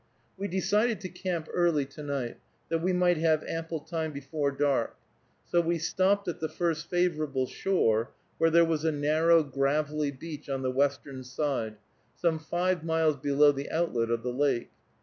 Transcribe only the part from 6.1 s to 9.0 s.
at the first favorable shore, where there was a